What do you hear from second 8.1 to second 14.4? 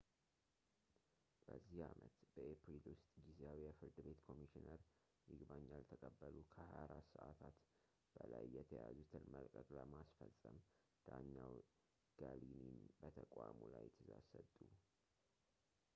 በላይ የተያዙትን መልቀቅ ለማስፈፀም ዳኛው ገሊኒን በተቋሙ ላይ ትእዛዝ